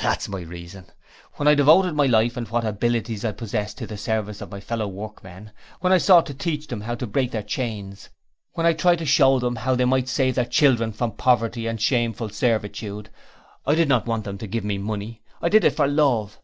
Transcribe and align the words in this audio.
'That 0.00 0.18
is 0.20 0.28
my 0.28 0.42
reason. 0.42 0.86
When 1.34 1.48
I 1.48 1.56
devoted 1.56 1.96
my 1.96 2.06
life 2.06 2.36
and 2.36 2.46
what 2.46 2.64
abilities 2.64 3.24
I 3.24 3.32
possess 3.32 3.74
to 3.74 3.84
the 3.84 3.96
service 3.96 4.40
of 4.40 4.48
my 4.52 4.60
fellow 4.60 4.86
workmen; 4.86 5.50
when 5.80 5.92
I 5.92 5.98
sought 5.98 6.24
to 6.26 6.34
teach 6.34 6.68
them 6.68 6.82
how 6.82 6.94
to 6.94 7.04
break 7.04 7.32
their 7.32 7.42
chains; 7.42 8.08
when 8.52 8.64
I 8.64 8.74
tried 8.74 9.00
to 9.00 9.04
show 9.06 9.40
them 9.40 9.56
how 9.56 9.74
they 9.74 9.84
might 9.84 10.06
save 10.06 10.36
their 10.36 10.44
children 10.44 10.92
from 10.92 11.16
poverty 11.16 11.66
and 11.66 11.80
shameful 11.80 12.28
servitude, 12.28 13.10
I 13.66 13.74
did 13.74 13.88
not 13.88 14.06
want 14.06 14.22
them 14.22 14.38
to 14.38 14.46
give 14.46 14.62
me 14.62 14.78
money. 14.78 15.20
I 15.42 15.48
did 15.48 15.64
it 15.64 15.70
for 15.74 15.88
love. 15.88 16.34